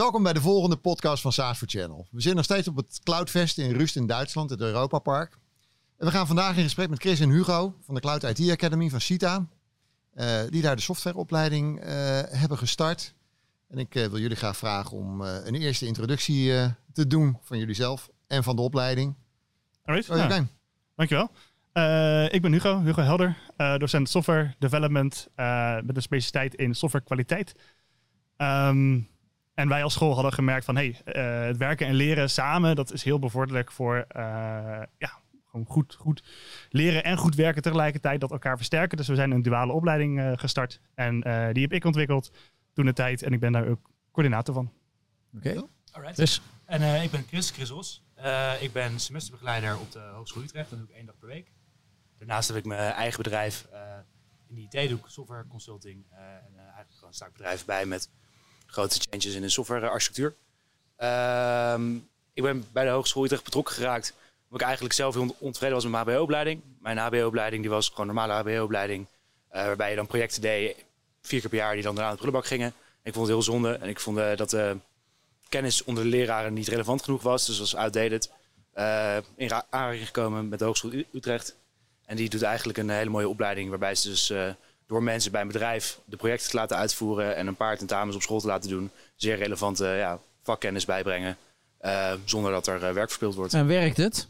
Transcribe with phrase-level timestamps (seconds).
[0.00, 2.06] Welkom bij de volgende podcast van SaaS for Channel.
[2.10, 5.38] We zitten nog steeds op het Cloudfest in Rust in Duitsland, het Europa Park.
[5.98, 8.90] En we gaan vandaag in gesprek met Chris en Hugo van de Cloud IT Academy
[8.90, 9.46] van Cita.
[10.14, 11.88] eh, die daar de softwareopleiding eh,
[12.26, 13.14] hebben gestart.
[13.68, 16.52] En ik eh, wil jullie graag vragen om een eerste introductie
[16.92, 19.14] te doen van jullie zelf en van de opleiding.
[19.84, 20.46] Alright, Oh, nou,
[20.96, 21.30] dankjewel.
[22.32, 23.36] Ik ben Hugo, Hugo Helder,
[23.78, 25.28] docent software development
[25.84, 27.54] met een specialiteit in softwarekwaliteit.
[28.36, 28.98] Ehm,
[29.60, 32.92] en wij als school hadden gemerkt van hey, eh, het werken en leren samen, dat
[32.92, 34.22] is heel bevorderlijk voor eh,
[34.98, 35.18] ja,
[35.50, 36.22] gewoon goed, goed
[36.68, 38.96] leren en goed werken tegelijkertijd, dat elkaar versterken.
[38.96, 42.30] Dus we zijn een duale opleiding eh, gestart en eh, die heb ik ontwikkeld
[42.72, 44.72] toen de tijd en ik ben daar ook coördinator van.
[45.36, 45.62] Oké.
[45.92, 46.16] Alright.
[46.16, 48.02] Dus En eh, ik ben Chris, Chris Ros.
[48.14, 50.70] Eh, ik ben semesterbegeleider op de Hogeschool Utrecht.
[50.70, 51.52] Dat doe ik één dag per week.
[52.18, 53.80] Daarnaast heb ik mijn eigen bedrijf eh,
[54.48, 56.04] in de IT, doe ik software consulting.
[56.10, 58.10] eh, en eigenlijk gewoon sta ik bedrijven bij met
[58.70, 60.34] grote changes in de softwarearchitectuur.
[60.96, 61.94] Ehm
[62.34, 64.12] ik ben bij de Hogeschool Utrecht betrokken geraakt.
[64.44, 66.60] Omdat ik eigenlijk zelf heel ontevreden was met mijn HBO-opleiding.
[66.80, 69.06] Mijn HBO-opleiding die was gewoon een normale HBO-opleiding.
[69.48, 70.76] eh, waarbij je dan projecten deed,
[71.22, 72.72] vier keer per jaar, die dan aan de prullenbak gingen.
[73.02, 73.72] Ik vond het heel zonde.
[73.72, 74.76] En ik vond eh, dat de
[75.48, 77.46] kennis onder de leraren niet relevant genoeg was.
[77.46, 78.30] Dus was outdated.
[78.72, 81.56] Eh, in ra- aanraking gekomen met de Hogeschool Utrecht.
[82.04, 83.68] En die doet eigenlijk een hele mooie opleiding.
[83.70, 84.48] Waarbij ze dus eh,
[84.90, 87.36] door mensen bij een bedrijf de projecten te laten uitvoeren.
[87.36, 88.90] En een paar tentamens op school te laten doen.
[89.16, 91.36] Zeer relevante ja, vakkennis bijbrengen.
[91.78, 93.54] eh, zonder dat er eh, werk verspild wordt.
[93.54, 94.28] en werkt het?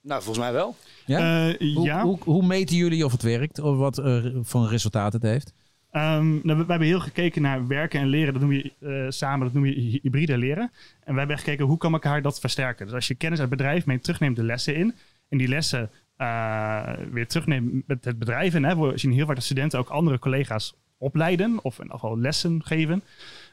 [0.00, 0.76] Nou, volgens mij wel.
[1.06, 1.48] Ja?
[1.48, 2.02] Eh, hoe, ja.
[2.02, 3.58] hoe, hoe meten jullie of het werkt?
[3.58, 3.94] Of wat
[4.42, 5.52] voor een resultaat het heeft?
[5.90, 8.32] Ehm, nou, we, we hebben heel gekeken naar werken en leren.
[8.32, 10.70] Dat noem je eh, samen, dat noem je hy- hybride leren.
[11.00, 12.86] En wij hebben gekeken hoe kan elkaar dat versterken.
[12.86, 14.94] Dus als je kennis uit het bedrijf mee terugneemt de lessen in.
[15.28, 18.64] En die lessen eh, weer terugneemt met het bedrijf in.
[18.64, 18.76] Hè.
[18.76, 21.58] We zien heel vaak dat studenten ook andere collega's opleiden.
[21.64, 23.02] Of in afval lessen geven.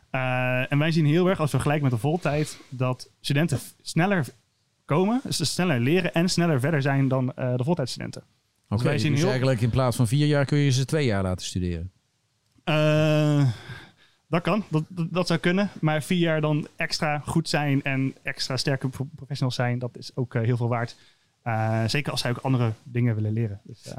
[0.10, 4.26] Eh, en wij zien heel erg, als we vergelijken met de voltijd, dat studenten sneller
[4.86, 5.22] komen.
[5.24, 8.24] Dus ze sneller leren en sneller verder zijn dan eh, de voltijdstudenten.
[8.70, 11.06] Oké, wij zien dus heel- eigenlijk in plaats van vier jaar kun je ze twee
[11.06, 11.92] jaar laten studeren.
[14.28, 15.70] Dat kan, dat, dat, zou kunnen.
[15.82, 20.12] Maar vier jaar dan extra goed zijn en extra sterke pro- professionals zijn, dat is
[20.16, 20.96] ook heel veel waard.
[21.44, 23.62] Eh, zeker als zij ook andere dingen willen leren.
[23.64, 23.98] Dus, eh,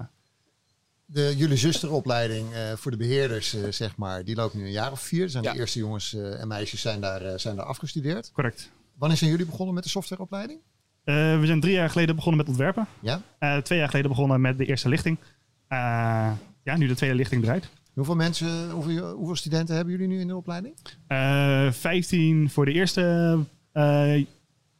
[1.04, 4.92] De, jullie zusteropleiding eh, voor de beheerders, eh, zeg maar, die loopt nu een jaar
[4.92, 5.28] of vier.
[5.28, 5.53] Zijn Ja.
[5.53, 8.30] De eerste jongens eh, en meisjes zijn daar, eh, zijn daar afgestudeerd.
[8.32, 8.70] correct.
[8.94, 10.60] Wanneer zijn jullie begonnen met de softwareopleiding?
[11.04, 12.86] Eh, we zijn drie jaar geleden begonnen met ontwerpen.
[13.00, 13.20] Ja?
[13.38, 15.19] Eh, twee jaar geleden begonnen met de eerste lichting.
[15.69, 15.78] Eh,
[16.62, 17.69] ja, nu de tweede lichting eruit.
[17.94, 20.74] Hoeveel mensen, hoeveel, hoeveel studenten hebben jullie nu in de opleiding?
[21.06, 23.38] Eh 15 voor de eerste,
[23.72, 24.24] eh,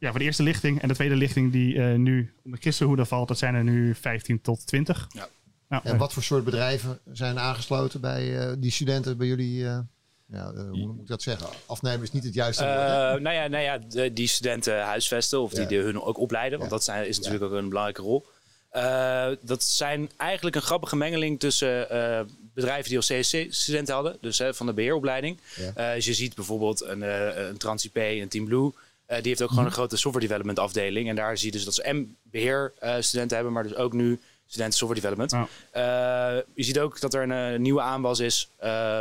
[0.03, 0.81] ja, voor de eerste lichting.
[0.83, 4.41] En de tweede lichting die eh, nu onder Christenhoede valt, dat zijn er nu 15
[4.41, 5.07] tot 20.
[5.09, 5.29] Ja.
[5.69, 9.67] Nou, En wat voor soort bedrijven zijn aangesloten bij eh, die studenten bij jullie?
[9.67, 9.79] eh,
[10.27, 11.47] ja, hoe moet ik dat zeggen?
[11.67, 12.77] Afnemen is niet het juiste woord.
[12.77, 15.69] Eh, nou ja, nou ja de- die studenten huisvesten of die Ja.
[15.69, 16.59] de hun ook opleiden.
[16.59, 16.77] Want Ja.
[16.77, 18.27] dat zijn, is natuurlijk ook een belangrijke rol.
[18.71, 22.21] Eh, dat zijn eigenlijk een grappige mengeling tussen eh,
[22.55, 24.17] bedrijven die al CSC-studenten hadden.
[24.21, 25.41] Dus hè, van de beheeropleiding.
[25.57, 25.73] Ja.
[25.75, 28.73] Eh, dus je ziet bijvoorbeeld een, eh een TransIP, een Teamblue.
[29.07, 31.09] Eh die heeft ook gewoon een grote software development afdeling.
[31.09, 34.79] En daar zie je dus dat ze en beheerstudenten hebben, maar dus ook nu studenten
[34.79, 35.31] software development.
[35.73, 36.37] Ja.
[36.37, 38.49] Eh, je ziet ook dat er een, eh, nieuwe aanwas is.
[38.57, 39.01] eh,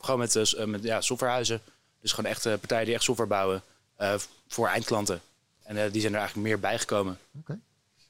[0.00, 1.60] gewoon met, eh, s- eh, met ja, softwarehuizen.
[2.00, 3.62] Dus gewoon echt eh, partijen die echt software bouwen
[3.96, 4.14] eh,
[4.48, 5.20] voor eindklanten.
[5.62, 7.18] En eh, die zijn er eigenlijk meer bijgekomen.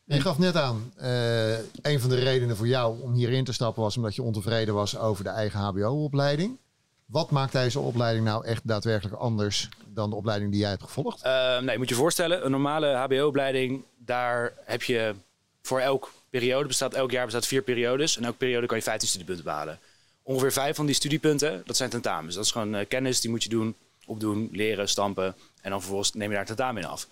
[0.07, 3.53] En je gaf net aan, eh, een van de redenen voor jou om hierin te
[3.53, 6.57] stappen was omdat je ontevreden was over de eigen HBO-opleiding.
[7.07, 11.23] Wat maakt deze opleiding nou echt daadwerkelijk anders dan de opleiding die jij hebt gevolgd?
[11.23, 15.15] Eh, nee, moet je voorstellen, een normale HBO-opleiding, daar heb je
[15.63, 18.17] voor elk periode, bestaat elk jaar bestaat vier periodes.
[18.17, 19.79] En elke periode kan je 15 studiepunten behalen.
[20.23, 22.35] Ongeveer vijf van die studiepunten, dat zijn tentamens.
[22.35, 25.35] Dat is gewoon eh, kennis, die moet je doen, opdoen, leren, stampen.
[25.61, 27.09] En dan vervolgens neem je daar een tentamen in af.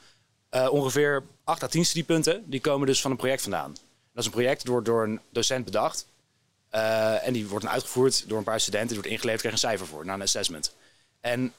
[0.48, 3.72] Eh, ongeveer 8 à 10 studiepunten, die komen dus van een project vandaan.
[3.72, 6.06] Dat is een project door, door een docent bedacht.
[6.74, 8.88] Eh, en die wordt dan uitgevoerd door een paar studenten.
[8.88, 10.74] Die wordt ingeleverd, krijg je een cijfer voor, na een assessment.
[11.20, 11.52] En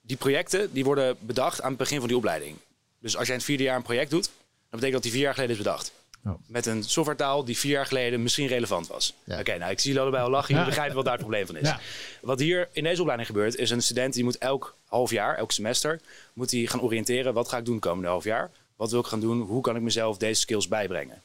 [0.00, 2.56] die projecten die worden bedacht aan het begin van die opleiding.
[2.98, 5.20] Dus als jij in het vierde jaar een project doet, dan betekent dat die vier
[5.20, 5.92] jaar geleden is bedacht.
[6.24, 6.32] Oh.
[6.46, 9.14] Met een softwaretaal die vier jaar geleden misschien relevant was.
[9.24, 9.38] Ja.
[9.38, 10.48] Oké, nou ik zie jullie allebei al lachen.
[10.48, 10.68] Jullie Ja.
[10.68, 11.68] begrijpen wat daar het probleem van is.
[11.68, 11.80] Ja.
[12.20, 15.52] Wat hier in deze opleiding gebeurt, is een student die moet elk half jaar, elk
[15.52, 16.00] semester,
[16.32, 17.34] moet hij gaan oriënteren.
[17.34, 18.50] Wat ga ik doen komende half jaar?
[18.76, 19.40] Wat wil ik gaan doen?
[19.40, 21.22] Hoe kan ik mezelf deze skills bijbrengen?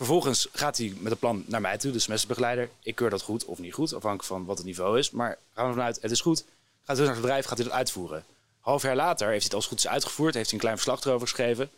[0.00, 2.70] Vervolgens gaat hij met een plan naar mij toe, de semesterbegeleider.
[2.82, 5.10] Ik keur dat goed of niet goed, afhankelijk van wat het niveau is.
[5.10, 6.38] Maar gaan we vanuit, het is goed.
[6.38, 6.46] Gaat
[6.86, 8.24] hij dus naar het bedrijf, gaat hij dat uitvoeren.
[8.60, 10.76] Half jaar later heeft hij het als het goed is uitgevoerd, heeft hij een klein
[10.76, 11.70] verslag erover geschreven.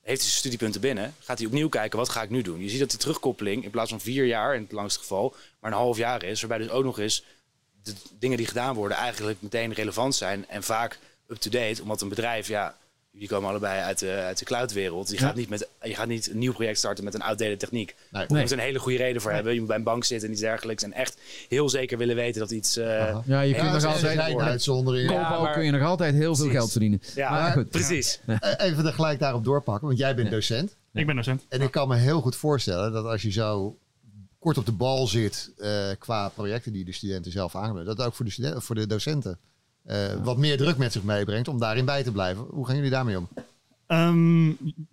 [0.00, 2.60] Heeft hij zijn studiepunten binnen, gaat hij opnieuw kijken, wat ga ik nu doen?
[2.60, 5.70] Je ziet dat die terugkoppeling in plaats van vier jaar, in het langste geval, maar
[5.70, 6.40] een half jaar is.
[6.40, 7.24] Waarbij dus ook nog eens
[7.82, 10.98] de dingen die gedaan worden eigenlijk meteen relevant zijn en vaak
[11.28, 11.82] up-to-date.
[11.82, 12.76] Omdat een bedrijf, ja,
[13.16, 15.08] jullie komen allebei uit de, uit de cloudwereld.
[15.08, 15.20] Je, Ja.
[15.20, 17.94] gaat niet met, je gaat niet een nieuw project starten met een outdated techniek.
[18.10, 18.22] Nee.
[18.26, 18.42] Je Nee.
[18.42, 19.52] moet een hele goede reden voor hebben.
[19.52, 20.82] Je moet bij een bank zitten en iets dergelijks.
[20.82, 21.16] En echt
[21.48, 22.76] heel zeker willen weten dat iets...
[22.76, 23.22] eh, Aha.
[23.26, 24.00] Ja, je kunt nog altijd...
[24.00, 25.10] zijn een uitzondering.
[25.10, 27.00] Ja, maar- kun je nog altijd heel veel geld verdienen.
[27.14, 27.70] ja, Maar goed.
[27.70, 28.20] precies.
[28.26, 30.76] Eh, Even er gelijk daarop doorpakken, want jij bent docent.
[30.92, 31.44] Ik ben docent.
[31.48, 33.78] En ik kan me heel goed voorstellen dat als je zo
[34.38, 38.14] kort op de bal zit eh, qua projecten die de studenten zelf aannemen, dat ook
[38.14, 39.38] voor de, studenten, voor de docenten
[39.86, 42.44] eh, wat meer druk met zich meebrengt om daarin bij te blijven.
[42.50, 43.28] Hoe gaan jullie daarmee om?
[43.86, 44.48] Ehm,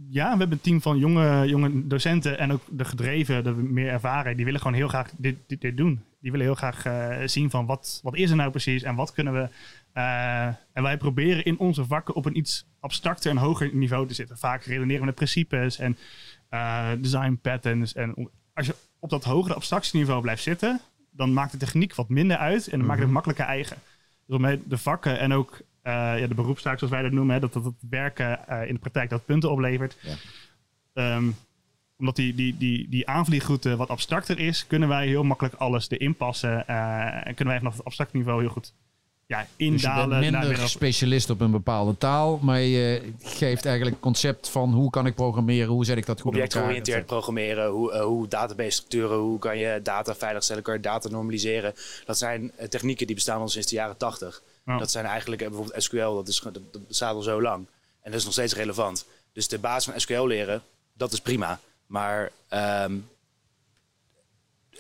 [0.10, 3.90] ja, we hebben een team van jonge, jonge docenten en ook de gedreven, de meer
[3.90, 4.36] ervaren.
[4.36, 6.04] Die willen gewoon heel graag dit, dit, dit doen.
[6.19, 9.13] Die willen heel graag eh, zien van wat, wat is er nou precies en wat
[9.13, 9.48] kunnen we.
[9.94, 14.13] eh, en wij proberen in onze vakken op een iets abstracter en hoger niveau te
[14.13, 14.38] zitten.
[14.38, 15.98] Vaak redeneren we met principes en
[17.01, 17.94] design patterns.
[17.94, 20.81] En als je op dat hogere abstractieniveau blijft zitten,
[21.12, 23.78] dan maakt de techniek wat minder uit en dan maakt het makkelijker eigen.
[24.65, 27.63] De vakken en ook eh, ja, de beroepstaak, zoals wij dat noemen, hè, dat, dat
[27.63, 29.97] het werken eh, in de praktijk dat punten oplevert.
[30.01, 30.15] Ja.
[30.94, 31.30] Ehm,
[31.97, 36.15] omdat die, die, die, die aanvliegroute wat abstracter is, kunnen wij heel makkelijk alles erin
[36.15, 36.68] passen.
[36.68, 38.74] eh, en kunnen wij vanaf het abstract niveau heel goed
[39.33, 40.19] ja, Dus je indalen.
[40.19, 44.74] bent naar minder specialist op een bepaalde taal, maar je geeft eigenlijk het concept van
[44.74, 46.62] hoe kan ik programmeren, hoe zet ik dat goed in elkaar.
[46.62, 51.09] Objectgeoriënteerd programmeren, hoe, eh, hoe database structuren, hoe kan je data veiligstellen, kan je data
[51.09, 51.74] normaliseren.
[52.06, 54.41] Dat zijn eh, technieken die bestaan al sinds de jaren 80.
[54.65, 54.77] Ja.
[54.77, 57.65] Dat zijn eigenlijk eh, bijvoorbeeld SQL, dat, is, dat bestaat al zo lang.
[58.01, 59.06] En dat is nog steeds relevant.
[59.33, 60.62] Dus de basis van SQL leren,
[60.94, 61.59] dat is prima.
[61.88, 62.94] Maar ehm,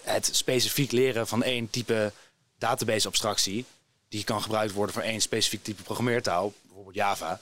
[0.01, 2.11] het specifiek leren van één type
[2.57, 3.65] database abstractie,
[4.13, 7.39] die kan gebruikt worden voor één specifiek type programmeertaal, bijvoorbeeld Java.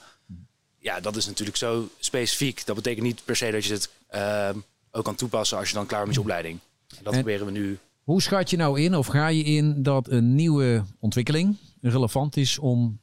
[0.78, 2.66] Ja, dat is natuurlijk zo specifiek.
[2.66, 4.58] Dat betekent niet per se dat je het ehm,
[4.90, 6.58] ook kan toepassen als je dan klaar bent met je opleiding.
[6.88, 7.78] En dat En- proberen we nu.
[8.02, 12.58] Hoe schat je nou in of ga je in dat een nieuwe ontwikkeling relevant is
[12.58, 13.00] om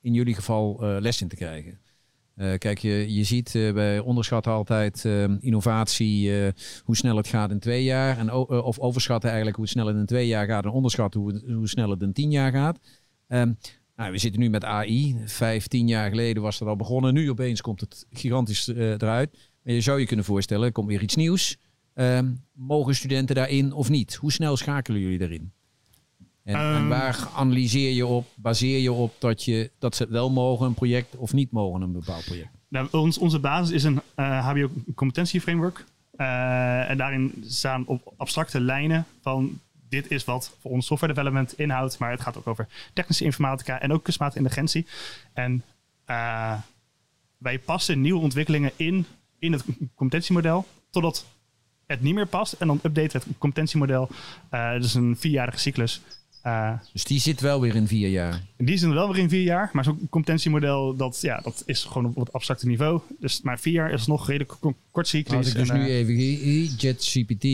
[0.00, 1.78] in jullie geval eh, les in te krijgen?
[2.34, 6.52] Eh, kijk, je, je ziet eh, bij onderschatten altijd eh, innovatie, eh,
[6.84, 8.18] hoe snel het gaat in twee jaar.
[8.18, 10.64] En, eh, of overschatten eigenlijk hoe snel het in twee jaar gaat.
[10.64, 12.78] En onderschatten hoe, hoe snel het in tien jaar gaat.
[13.28, 13.52] Ehm,
[13.96, 15.16] nou, we zitten nu met AI.
[15.24, 17.14] Vijf, tien jaar geleden was dat al begonnen.
[17.14, 19.38] Nu opeens komt het gigantisch eh, eruit.
[19.62, 21.56] Maar je zou je kunnen voorstellen, er komt weer iets nieuws.
[21.94, 24.14] Ehm, mogen studenten daarin of niet?
[24.14, 25.52] Hoe snel schakelen jullie daarin?
[26.44, 26.88] En, en Ehm.
[26.88, 31.16] waar analyseer je op, baseer je op dat, je, dat ze wel mogen een project
[31.16, 32.48] of niet mogen een bepaald project?
[32.68, 35.84] Nou, ons, onze basis is een eh, HBO-competentieframework.
[36.16, 41.58] Eh, en daarin staan op abstracte lijnen van dit is wat voor ons software development
[41.58, 44.86] inhoudt, maar het gaat ook over technische informatica en ook kunstmatige intelligentie.
[45.32, 45.62] En
[46.04, 46.52] eh,
[47.38, 49.06] wij passen nieuwe ontwikkelingen in,
[49.38, 51.26] in het competentiemodel totdat
[51.86, 52.52] het niet meer past.
[52.52, 54.08] En dan updaten we het competentiemodel.
[54.50, 56.00] Eh dus een vierjarige cyclus.
[56.42, 58.42] Eh, Dus die zit wel weer in vier jaar.
[58.56, 59.70] die is er wel weer in vier jaar.
[59.72, 63.00] Maar zo'n competentiemodel, dat, ja, dat is gewoon op wat abstracte niveau.
[63.20, 65.36] Dus, maar vier jaar is nog redelijk ko- kort cyclus.
[65.36, 66.14] Als ik dus En, nu even
[66.76, 67.44] JetGPT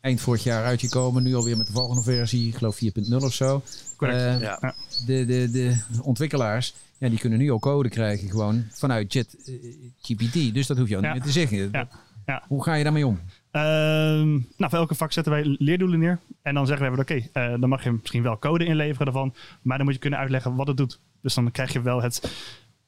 [0.00, 3.62] eind vorig jaar uitgekomen, nu alweer met de volgende versie, ik geloof 4.0 of zo.
[3.96, 4.18] Correct.
[4.20, 4.74] Eh, Ja.
[5.06, 10.54] de, de, de ontwikkelaars, ja, die kunnen nu al code krijgen gewoon vanuit JetGPT.
[10.54, 11.12] Dus dat hoef je ook Ja.
[11.12, 11.68] niet meer te zeggen.
[11.72, 11.88] Ja.
[12.26, 12.42] Ja.
[12.48, 13.20] Hoe ga je daarmee om?
[13.50, 16.18] Ehm, nou, voor elke vak zetten wij leerdoelen neer.
[16.42, 19.34] En dan zeggen wij, oké, eh, dan mag je misschien wel code inleveren ervan.
[19.62, 20.98] Maar dan moet je kunnen uitleggen wat het doet.
[21.22, 22.30] Dus dan krijg je wel het, dat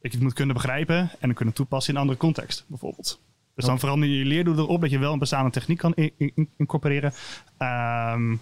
[0.00, 3.20] je het moet kunnen begrijpen en dan kunnen toepassen in een andere context, bijvoorbeeld.
[3.54, 6.12] Dus dan verander je je leerdoel erop dat je wel een bestaande techniek kan in-
[6.16, 7.12] in- incorporeren.
[7.58, 8.36] Ehm,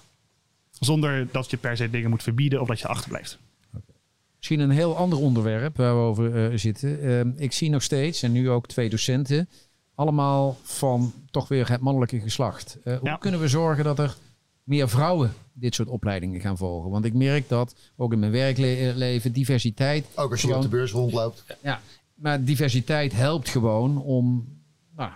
[0.71, 3.39] zonder dat je per se dingen moet verbieden of dat je achterblijft.
[4.37, 7.03] Misschien een heel ander onderwerp waar we over eh, zitten.
[7.03, 9.49] Ehm, ik zie nog steeds, en nu ook twee docenten,
[9.95, 12.79] allemaal van toch weer het mannelijke geslacht.
[12.85, 13.17] Eh, hoe Ja.
[13.17, 14.17] kunnen we zorgen dat er
[14.65, 16.91] meer vrouwen dit soort opleidingen gaan volgen?
[16.91, 20.07] Want ik merk dat ook in mijn werkleven diversiteit.
[20.15, 21.45] Ook als je Gewoon- op de beurs rondloopt.
[21.63, 21.81] Ja,
[22.15, 24.49] maar diversiteit helpt gewoon om
[25.01, 25.13] nou,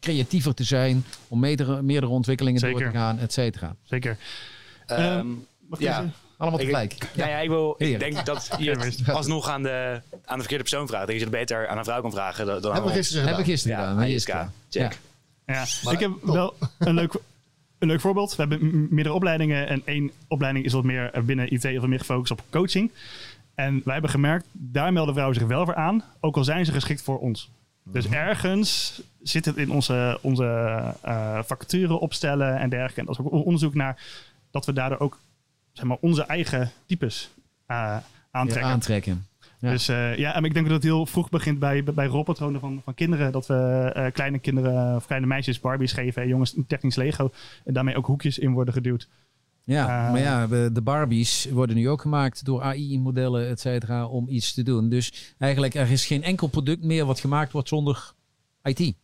[0.00, 2.90] creatiever te zijn, om meerdere, meerdere ontwikkelingen door Zeker.
[2.92, 3.76] te gaan, et cetera.
[3.82, 4.16] Zeker.
[4.86, 5.30] Ehm,
[5.70, 5.98] ik ja.
[5.98, 6.96] even- Allemaal Ik- tegelijk.
[7.14, 10.38] Ja, ja, ik, wil, ik denk dat je Ja, het alsnog aan de, aan de
[10.38, 11.06] verkeerde persoon vraagt.
[11.06, 13.24] Dat je het beter aan een vrouw kan vragen dan, dan aan Hebben we gisteren
[13.26, 13.54] Hebben we gedaan.
[13.58, 13.96] gisteren Ja, gedaan.
[13.98, 14.34] maar hier is ISK.
[14.38, 14.98] het Check.
[15.46, 16.34] Ja, Maar ik heb top.
[16.34, 17.14] wel een leuk,
[17.78, 18.36] een leuk voorbeeld.
[18.36, 21.98] We hebben meerdere opleidingen en één opleiding is wat meer eh, binnen IT wat meer
[21.98, 22.92] gefocust op coaching.
[23.54, 26.72] En wij hebben gemerkt, daar melden vrouwen zich wel voor aan, ook al zijn ze
[26.72, 27.50] geschikt voor ons.
[27.92, 30.80] Dus ergens zit het in onze, onze
[31.44, 33.00] vacature opstellen en dergelijke.
[33.00, 34.02] En dat is ook onderzoek naar
[34.50, 35.20] dat we daardoor ook
[35.72, 37.30] zeg maar, onze eigen types
[37.66, 38.70] eh, Ja, aantrekken.
[38.70, 39.26] aantrekken.
[39.60, 39.70] Ja.
[39.70, 42.80] Dus eh, ja, en ik denk dat het heel vroeg begint bij, bij rolpatronen van,
[42.84, 43.32] van kinderen.
[43.32, 47.32] Dat we kleine kinderen of kleine meisjes Barbies geven en jongens een technisch Lego.
[47.64, 49.08] En daarmee ook hoekjes in worden geduwd.
[49.68, 54.28] Ja, Eh, maar ja, de Barbies worden nu ook gemaakt door AI-modellen, et cetera, om
[54.28, 54.88] iets te doen.
[54.88, 58.12] Dus eigenlijk, er is geen enkel product meer wat gemaakt wordt zonder
[58.62, 58.94] IT.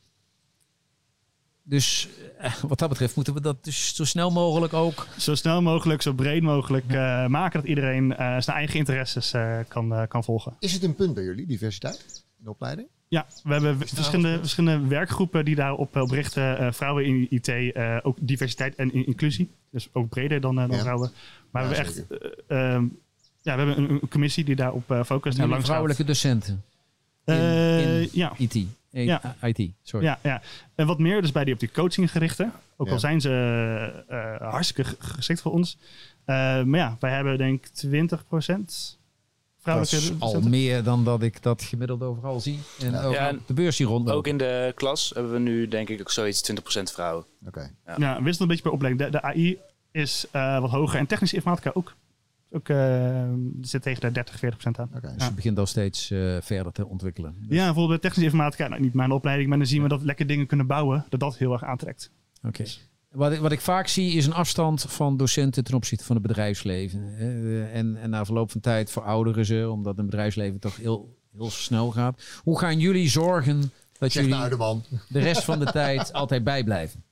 [1.63, 5.07] Dus eh, wat dat betreft moeten we dat dus zo snel mogelijk ook...
[5.19, 9.59] Zo snel mogelijk, zo breed mogelijk eh, maken dat iedereen eh, zijn eigen interesses eh,
[9.69, 10.57] kan, eh, kan volgen.
[10.59, 12.89] Is het een punt bij jullie, diversiteit in de opleiding?
[13.09, 16.59] Ja, we hebben verschillende, verschillende werkgroepen die daarop op richten.
[16.59, 19.51] Eh, vrouwen in IT, eh, ook diversiteit en in- inclusie.
[19.71, 20.83] Dus ook breder dan, eh, dan Ja.
[20.83, 21.11] vrouwen.
[21.51, 22.07] Maar Ja, we hebben echt
[22.49, 22.83] eh, ehm,
[23.43, 25.39] ja, we hebben een, een commissie die daarop eh, focust.
[25.39, 26.63] En langs vrouwelijke docenten,
[27.25, 28.55] in- Eh, ja, IT.
[28.91, 29.37] Eh, Ja.
[29.43, 30.07] IT, sorry.
[30.07, 30.43] ja, ja.
[30.75, 32.51] En wat meer dus bij die op die coaching gerichte.
[32.77, 32.93] Ook Ja.
[32.93, 33.31] al zijn ze
[34.09, 35.79] eh, hartstikke geschikt voor ons.
[36.25, 38.99] Eh, maar ja, wij hebben denk ik 20%
[39.65, 42.59] Dat is al meer dan dat ik dat gemiddeld overal zie.
[42.81, 43.03] En Ja.
[43.03, 44.11] ook Ja, op de beurs hier rond.
[44.11, 47.25] Ook in de klas hebben we nu denk ik ook zoiets 20% vrouwen.
[47.47, 47.71] Oké.
[47.87, 47.95] Ja.
[47.99, 49.05] Ja, wisselt een beetje per opleiding.
[49.05, 49.59] De, de AI
[49.93, 51.95] is eh, wat hoger en technische informatica ook.
[52.51, 53.23] Ook eh,
[53.61, 54.97] zit tegen de 30, 40 procent aan.
[54.97, 55.15] Oké.
[55.17, 57.35] Dus je begint al steeds eh, verder te ontwikkelen.
[57.39, 60.03] Dus- Ja, bijvoorbeeld bij technische informatica, nou, niet mijn opleiding, maar dan zien we dat
[60.03, 62.11] lekker dingen kunnen bouwen, dat dat heel erg aantrekt.
[62.43, 62.63] Oké.
[62.63, 62.79] Ik,
[63.15, 67.01] wat ik vaak zie is een afstand van docenten ten opzichte van het bedrijfsleven.
[67.01, 67.65] hè.
[67.65, 71.91] En, en na verloop van tijd verouderen ze, omdat het bedrijfsleven toch heel, heel snel
[71.91, 72.23] gaat.
[72.43, 73.61] Hoe gaan jullie zorgen
[73.99, 74.85] dat Zeg jullie nou de man.
[75.09, 77.03] de rest van de tijd altijd bijblijven?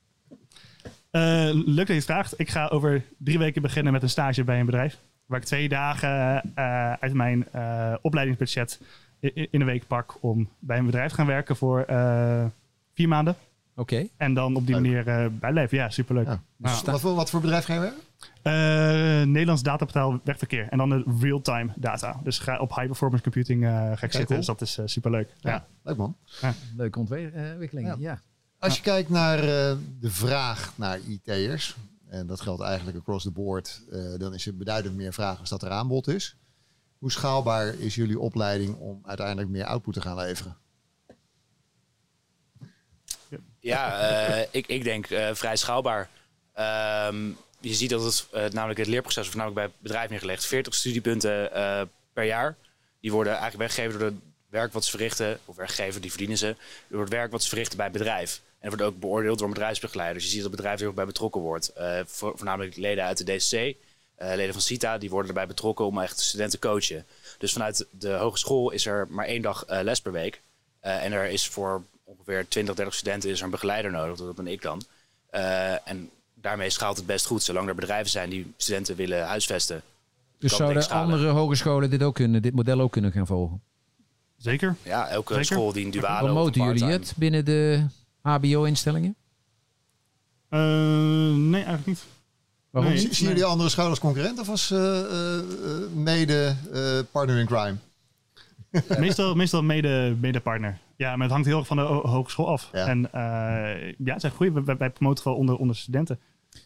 [1.09, 2.39] Eh, leuk dat je het vraagt.
[2.39, 4.99] Ik ga over drie weken beginnen met een stage bij een bedrijf.
[5.25, 8.79] Waar ik twee dagen eh, uit mijn eh, opleidingsbudget
[9.19, 12.45] in de week pak om bij een bedrijf te gaan werken voor eh,
[12.93, 13.35] vier maanden.
[13.75, 14.07] Oké.
[14.17, 14.83] En dan op die Leuk.
[14.83, 15.77] manier eh bijblijven.
[15.77, 16.25] Ja, superleuk.
[16.25, 16.41] Ja.
[16.57, 16.81] Ja.
[16.85, 18.01] Wat, voor, wat voor bedrijf ga je werken?
[18.41, 18.53] Eh,
[19.27, 20.67] Nederlands dataportaal wegverkeer.
[20.69, 22.19] En dan de real-time data.
[22.23, 24.25] Dus ga op high performance computing eh, ga ik zitten.
[24.25, 24.37] cool.
[24.37, 25.33] Dus dat is eh, superleuk.
[25.39, 25.65] Ja.
[25.83, 26.17] Leuk man.
[26.75, 27.87] Leuke ontwikkeling.
[27.87, 27.95] Ja.
[27.99, 28.19] Ja.
[28.59, 31.75] Als je kijkt naar eh, de vraag naar IT'ers,
[32.07, 35.49] en dat geldt eigenlijk across the board, eh, dan is er beduidend meer vraag als
[35.49, 36.37] dat er aanbod is.
[36.97, 40.57] Hoe schaalbaar is jullie opleiding om uiteindelijk meer output te gaan leveren?
[43.63, 46.09] Ja, eh, ik, ik denk eh, vrij schaalbaar.
[46.53, 47.27] Ehm,
[47.59, 50.45] je ziet dat het, eh, namelijk het leerproces wordt voornamelijk bij bedrijf neergelegd.
[50.45, 51.49] 40 studiepunten
[52.13, 52.55] per jaar.
[52.99, 54.17] Die worden eigenlijk weggegeven door het
[54.49, 55.39] werk wat ze verrichten.
[55.45, 56.55] Of werkgever, die verdienen ze.
[56.87, 58.41] Door het werk wat ze verrichten bij het bedrijf.
[58.59, 60.13] En dat wordt ook beoordeeld door een.
[60.13, 61.71] Dus je ziet dat het bedrijf er ook bij betrokken wordt.
[62.05, 63.75] Voor- voornamelijk leden uit de DCC.
[64.17, 67.05] leden van CITA, die worden erbij betrokken om echt de studenten te coachen.
[67.37, 70.41] Dus vanuit de hogeschool is er maar één dag les per week.
[70.79, 74.17] En er is voor ongeveer 20, 30 studenten is er een begeleider nodig.
[74.17, 74.81] Dat ben ik dan.
[75.29, 77.43] Eh, en daarmee schaalt het best goed.
[77.43, 79.81] Zolang er bedrijven zijn die studenten willen huisvesten.
[80.39, 83.61] Dus zouden andere hogescholen dit ook kunnen, dit model ook kunnen gaan volgen?
[84.37, 84.75] Zeker.
[84.83, 85.45] Ja, elke Zeker.
[85.45, 87.85] school die een duale of Promoten een jullie het binnen de
[88.21, 89.15] HBO-instellingen?
[90.49, 90.59] Eh,
[91.35, 92.03] nee, eigenlijk niet.
[92.69, 93.13] Waarom Nee.
[93.13, 94.99] Zien jullie andere scholen als concurrent of als eh,
[95.93, 97.75] mede eh, partner in crime?
[98.99, 100.77] meestal, meestal mede, mede partner.
[100.95, 102.69] Ja, maar het hangt heel erg van de ho- hogeschool af.
[102.73, 102.87] Ja.
[102.87, 104.53] En eh, ja, het is echt goed.
[104.65, 106.19] Wij, wij promoten wel onder, onder studenten.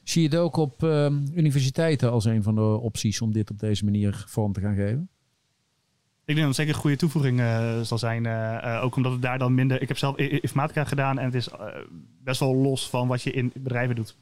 [0.03, 3.59] Zie je het ook op ehm, universiteiten als een van de opties om dit op
[3.59, 5.09] deze manier vorm te gaan geven?
[6.25, 8.25] Ik denk dat het zeker een goede toevoeging eh, zal zijn.
[8.25, 9.81] eh, ook omdat het daar dan minder...
[9.81, 11.49] Ik heb zelf informatica gedaan en het is
[12.23, 14.15] best wel los van wat je in bedrijven doet.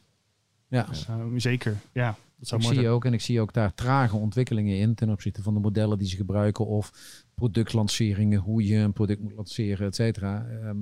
[0.68, 0.84] Ja.
[0.90, 1.08] Dus,
[1.44, 2.16] zeker, ja.
[2.38, 2.88] Dat zou Ik zie zijn.
[2.88, 6.08] ook en ik zie ook daar trage ontwikkelingen in ten opzichte van de modellen die
[6.08, 6.92] ze gebruiken of
[7.36, 10.46] productlanceringen, hoe je een product moet lanceren, et cetera.
[10.46, 10.78] Ehm,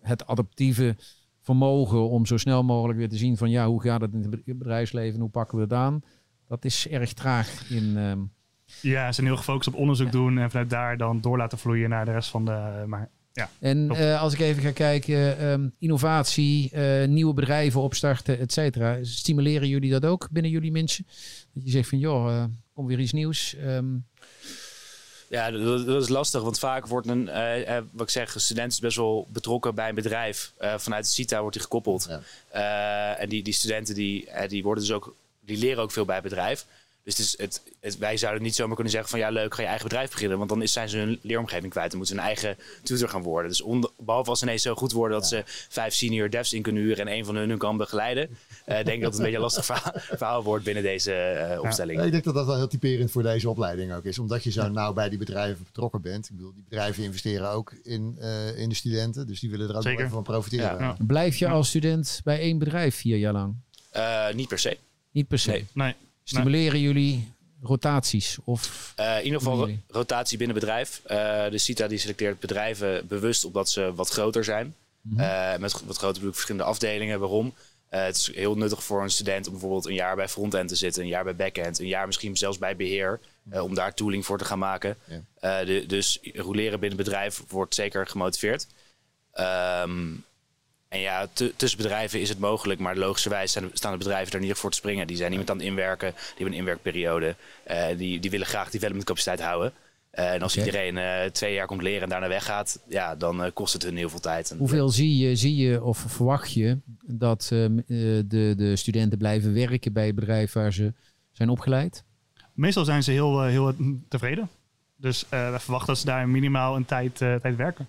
[0.00, 0.96] het adaptieve
[1.40, 4.30] vermogen om zo snel mogelijk weer te zien van ja, hoe gaat het in het
[4.30, 6.00] be- bedrijfsleven, hoe pakken we het aan?
[6.48, 7.96] Dat is erg traag in.
[7.96, 8.20] ehm,
[8.82, 11.88] Ja, ze zijn heel gefocust op onderzoek doen en vanuit daar dan door laten vloeien
[11.90, 12.84] naar de rest van de...
[12.86, 13.10] Maar
[13.60, 14.00] En Klopt.
[14.00, 18.98] eh, als ik even ga kijken, ehm, innovatie, eh, nieuwe bedrijven opstarten, et cetera.
[19.02, 21.06] Stimuleren jullie dat ook binnen jullie mensen?
[21.52, 23.54] Dat je zegt van joh, eh kom weer iets nieuws.
[23.56, 23.86] Ehm,
[25.30, 27.24] Ja, dat, dat is lastig, want vaak wordt een,
[27.92, 30.52] wat ik zeg, een student is best wel betrokken bij een bedrijf.
[30.58, 32.06] Eh, vanuit de CITA wordt hij gekoppeld.
[32.08, 32.20] Ja.
[33.16, 36.14] Eh, en die, die studenten die, die worden dus ook, die leren ook veel bij
[36.14, 36.66] het bedrijf.
[37.08, 39.62] Dus het is het, het, wij zouden niet zomaar kunnen zeggen van ja leuk, ga
[39.62, 40.38] je eigen bedrijf beginnen.
[40.38, 43.22] Want dan is, zijn ze hun leeromgeving kwijt en moeten ze hun eigen tutor gaan
[43.22, 43.50] worden.
[43.50, 46.62] Dus on, behalve als ze ineens zo goed worden dat ze vijf senior devs in
[46.62, 48.28] kunnen huren en een van hun hun kan begeleiden.
[48.64, 51.60] eh, denk ik dat het een beetje een lastig verhaal, verhaal wordt binnen deze eh,
[51.60, 51.98] opstelling.
[51.98, 54.18] Ja, ik denk dat dat wel heel typerend voor deze opleiding ook is.
[54.18, 56.28] Omdat je zo nauw bij die bedrijven betrokken bent.
[56.28, 59.26] Ik bedoel, die bedrijven investeren ook in, eh, in de studenten.
[59.26, 60.78] Dus die willen er ook even van profiteren.
[60.78, 60.96] Ja.
[60.98, 61.04] Ja.
[61.06, 63.54] blijf je als student bij één bedrijf vier jaar lang?
[63.90, 64.76] Eh, niet per se.
[65.10, 65.50] Niet per se.
[65.50, 65.66] Nee.
[65.72, 65.94] nee,
[66.28, 67.32] Stimuleren jullie
[67.62, 68.36] rotaties?
[68.44, 69.80] Of Eh, in ieder geval jullie?
[69.88, 71.00] rotatie binnen bedrijf.
[71.04, 71.16] Eh,
[71.50, 74.74] de CITA die selecteert bedrijven bewust omdat ze wat groter zijn.
[75.00, 75.20] Mhm.
[75.20, 77.20] Eh, met wat groter bedoel verschillende afdelingen.
[77.20, 77.54] Waarom?
[77.88, 81.02] Het is heel nuttig voor een student om bijvoorbeeld een jaar bij frontend te zitten,
[81.02, 83.20] een jaar bij backend, een jaar misschien zelfs bij beheer,
[83.50, 84.96] eh, om daar tooling voor te gaan maken.
[85.40, 85.64] Ja.
[85.64, 88.66] De, dus roleren binnen het bedrijf wordt zeker gemotiveerd.
[89.32, 90.06] Ehm,
[90.88, 94.40] en ja, tu- tussen bedrijven is het mogelijk, maar logischerwijs zijn, staan de bedrijven er
[94.40, 95.06] niet voor te springen.
[95.06, 98.70] Die zijn iemand aan het inwerken, die hebben een inwerkperiode, eh, die, die willen graag
[98.70, 99.72] development capaciteit houden.
[100.10, 103.50] Eh, en als iedereen eh, twee jaar komt leren en daarna weggaat, ja, dan eh,
[103.54, 104.50] kost het hun heel veel tijd.
[104.50, 107.84] En, Hoeveel zie je, zie je of verwacht je dat eh, m- eh,
[108.24, 110.92] de, de studenten blijven werken bij het bedrijf waar ze
[111.32, 112.04] zijn opgeleid?
[112.52, 113.74] Meestal zijn ze heel, heel
[114.08, 114.48] tevreden.
[114.96, 117.88] Dus eh, we verwachten dat ze daar minimaal een tijd, eh, tijd werken.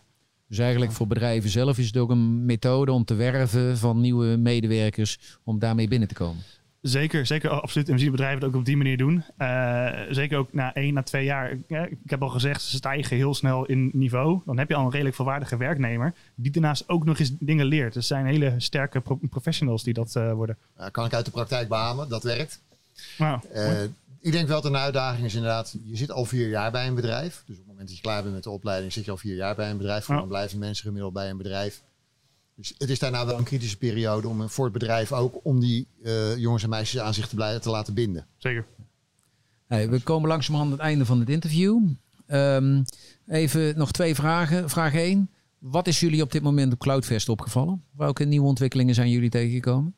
[0.50, 4.38] Dus eigenlijk voor bedrijven zelf is het ook een methode om te werven van nieuwe
[4.38, 6.44] medewerkers om daarmee binnen te komen.
[6.82, 7.88] Zeker, zeker, absoluut.
[7.88, 9.24] En we zien bedrijven het ook op die manier doen.
[9.38, 11.58] Eh, zeker ook na één, na twee jaar.
[11.68, 14.42] Ja, ik heb al gezegd, ze stijgen heel snel in niveau.
[14.46, 16.14] Dan heb je al een redelijk volwaardige werknemer.
[16.36, 17.94] Die daarnaast ook nog eens dingen leert.
[17.94, 20.58] Dus het zijn hele sterke pro- professionals die dat eh, worden.
[20.78, 22.62] Ja, kan ik uit de praktijk beamen, dat werkt.
[23.18, 23.72] Nou, Eh,
[24.22, 26.96] ik denk wel dat een uitdaging is inderdaad, je zit al vier jaar bij een
[26.96, 27.44] bedrijf.
[27.46, 29.36] Dus op het moment dat je klaar bent met de opleiding, zit je al vier
[29.36, 30.06] jaar bij een bedrijf.
[30.06, 30.20] Voor Ja.
[30.20, 31.84] dan blijven mensen gemiddeld bij een bedrijf.
[32.56, 35.88] Dus het is daarna wel een kritische periode om voor het bedrijf ook om die
[36.04, 38.26] eh, jongens en meisjes aan zich te, blijven, te laten binden.
[38.38, 38.66] zeker.
[39.68, 41.80] Hey, we komen langzamerhand aan het einde van het interview.
[42.26, 42.84] Ehm,
[43.28, 44.70] even nog twee vragen.
[44.70, 45.30] Vraag 1.
[45.58, 47.84] Wat is jullie op dit moment op Cloudfest opgevallen?
[47.92, 49.94] Welke nieuwe ontwikkelingen zijn jullie tegengekomen?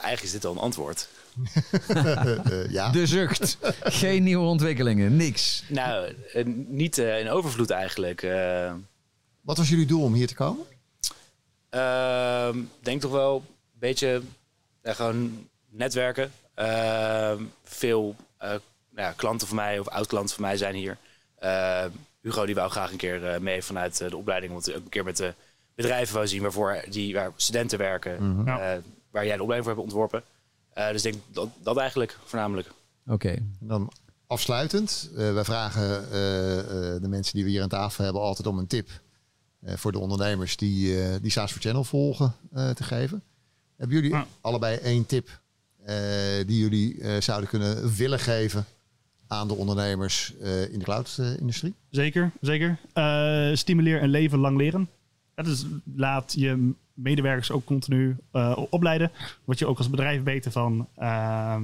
[0.00, 1.08] Eigenlijk is dit al een antwoord.
[2.68, 2.90] Ja.
[2.90, 3.58] De zucht.
[3.82, 5.16] Geen nieuwe ontwikkelingen.
[5.16, 5.64] Niks.
[5.68, 8.22] Nou, eh, niet eh, in overvloed eigenlijk.
[8.22, 8.72] Eh,
[9.40, 10.64] Wat was jullie doel om hier te komen?
[11.70, 13.34] Ehm, denk toch wel
[13.72, 14.22] een beetje
[14.82, 16.32] gewoon netwerken.
[16.54, 18.60] Ehm, veel eh, nou
[19.08, 20.96] ja, klanten van mij of oud-klanten van mij zijn hier.
[21.38, 21.90] Ehm,
[22.22, 24.52] Hugo die wou graag een keer eh, mee vanuit de opleiding.
[24.52, 25.34] Want ook een keer met de
[25.74, 28.42] bedrijven wou zien waarvoor die, waar studenten werken.
[28.46, 28.72] Eh,
[29.10, 30.22] waar jij de opleiding voor hebt ontworpen.
[30.72, 32.70] Eh, dus ik denk dat, dat eigenlijk voornamelijk.
[33.06, 33.36] Oké.
[33.60, 33.92] Dan
[34.26, 35.10] afsluitend.
[35.16, 38.58] eh wij vragen eh, eh, de mensen die we hier aan tafel hebben altijd om
[38.58, 38.88] een tip
[39.60, 43.22] eh, voor de ondernemers die, eh die SaaS for Channel volgen eh, te geven.
[43.76, 44.26] Hebben jullie Ja.
[44.40, 45.40] allebei één tip
[45.84, 45.96] eh,
[46.46, 48.64] die jullie eh, zouden kunnen willen geven
[49.26, 51.74] aan de ondernemers eh, in de cloud-industrie?
[51.90, 52.78] Zeker, zeker.
[52.92, 54.88] Eh, stimuleer een leven lang leren.
[55.40, 59.10] Ja, dus laat je medewerkers ook continu eh, opleiden.
[59.44, 60.88] Word je ook als bedrijf beter van.
[60.96, 61.62] Ehm,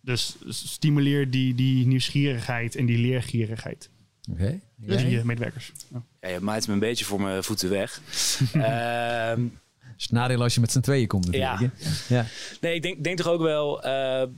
[0.00, 3.90] dus stimuleer die, die nieuwsgierigheid en die leergierigheid.
[4.30, 4.60] Oké.
[4.76, 5.72] Dus je medewerkers.
[5.92, 6.02] Ja.
[6.20, 8.00] Ja, je maait me een beetje voor mijn voeten weg.
[8.52, 9.42] Ehm,
[9.78, 11.60] Het is het nadeel als je met z'n tweeën komt natuurlijk.
[11.60, 11.70] Ja.
[12.08, 12.14] hè?
[12.16, 12.26] ja.
[12.60, 14.28] Nee, ik denk, denk toch ook wel eh,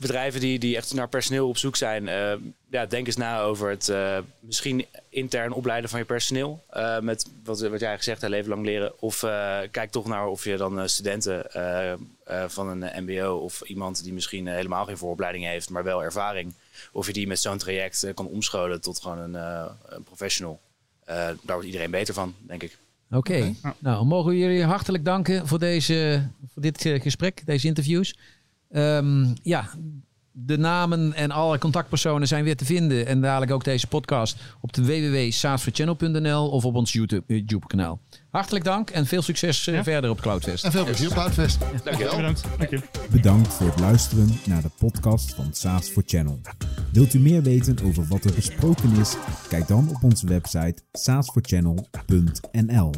[0.00, 2.08] bedrijven die, die echt naar personeel op zoek zijn.
[2.08, 2.32] eh,
[2.70, 6.64] ja, denk eens na over het eh, misschien intern opleiden van je personeel.
[6.70, 9.02] eh, met wat, wat jij gezegd hebt, leven lang leren.
[9.02, 11.98] Of eh, kijk toch naar of je dan eh, studenten eh, eh,
[12.48, 16.54] van een MBO of iemand die misschien helemaal geen vooropleiding heeft, maar wel ervaring.
[16.92, 20.60] Of je die met zo'n traject kan omscholen tot gewoon een, eh, een professional.
[21.04, 22.78] Eh, daar wordt iedereen beter van, denk ik.
[23.12, 23.54] Oké.
[23.78, 28.16] Nou, mogen we jullie hartelijk danken voor, deze, voor dit gesprek, deze interviews.
[28.70, 29.68] Ehm, ja,
[30.32, 33.06] de namen en alle contactpersonen zijn weer te vinden.
[33.06, 38.00] En dadelijk ook deze podcast op de www.saasforchannel.nl of op ons YouTube, YouTube kanaal.
[38.30, 39.82] Hartelijk dank en veel succes eh, Ja.
[39.82, 40.64] verder op Cloudfest.
[40.64, 41.58] En veel plezier op Cloudfest.
[41.84, 42.16] Dankjewel.
[42.16, 42.42] Bedankt.
[43.10, 46.40] Bedankt voor het luisteren naar de podcast van SaaS for Channel.
[46.92, 49.16] Wilt u meer weten over wat er besproken is?
[49.48, 52.90] Kijk dan op onze website saasforchannel.nl.